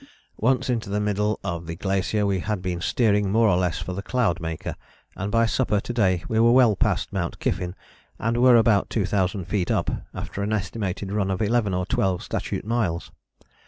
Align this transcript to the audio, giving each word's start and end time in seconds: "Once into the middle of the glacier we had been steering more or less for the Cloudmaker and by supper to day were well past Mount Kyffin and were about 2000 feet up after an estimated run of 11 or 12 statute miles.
"Once 0.39 0.67
into 0.67 0.89
the 0.89 0.99
middle 0.99 1.39
of 1.43 1.67
the 1.67 1.75
glacier 1.75 2.25
we 2.25 2.39
had 2.39 2.59
been 2.59 2.81
steering 2.81 3.31
more 3.31 3.47
or 3.47 3.55
less 3.55 3.77
for 3.77 3.93
the 3.93 4.01
Cloudmaker 4.01 4.73
and 5.15 5.31
by 5.31 5.45
supper 5.45 5.79
to 5.79 5.93
day 5.93 6.23
were 6.27 6.51
well 6.51 6.75
past 6.75 7.13
Mount 7.13 7.37
Kyffin 7.37 7.75
and 8.17 8.37
were 8.37 8.55
about 8.55 8.89
2000 8.89 9.45
feet 9.45 9.69
up 9.69 9.91
after 10.11 10.41
an 10.41 10.53
estimated 10.53 11.11
run 11.11 11.29
of 11.29 11.39
11 11.39 11.75
or 11.75 11.85
12 11.85 12.23
statute 12.23 12.65
miles. 12.65 13.11